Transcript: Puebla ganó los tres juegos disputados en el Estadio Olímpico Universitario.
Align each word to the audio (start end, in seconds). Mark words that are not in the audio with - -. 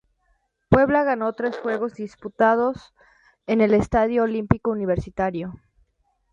Puebla 0.69 1.03
ganó 1.03 1.25
los 1.27 1.35
tres 1.35 1.59
juegos 1.59 1.93
disputados 1.93 2.95
en 3.45 3.61
el 3.61 3.71
Estadio 3.75 4.23
Olímpico 4.23 4.71
Universitario. 4.71 5.53